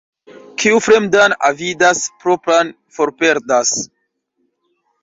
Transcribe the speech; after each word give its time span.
Kiu 0.61 0.79
fremdan 0.85 1.35
avidas, 1.49 2.01
propran 2.25 2.73
forperdas. 2.99 3.79